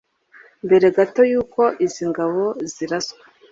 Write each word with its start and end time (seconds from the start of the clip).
Mbere 0.65 0.85
gato 0.97 1.21
y’uko 1.31 1.61
izi 1.85 2.03
ngabo 2.11 2.43
ziraswa 2.73 3.23